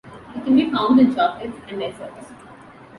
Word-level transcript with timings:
It 0.35 0.43
can 0.43 0.55
be 0.55 0.67
found 0.71 0.99
in 0.99 1.13
chocolates 1.13 1.59
and 1.67 1.79
desserts. 1.79 2.31